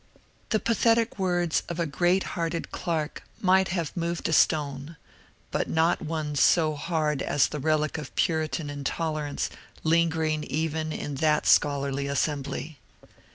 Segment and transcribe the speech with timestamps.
[0.49, 4.97] The pathetic words of great hearted Clarke might have moved a stone,
[5.51, 9.51] but not one so hard as the relic of Puritan intolerance
[9.83, 12.79] lingering even in that scholarly assembly.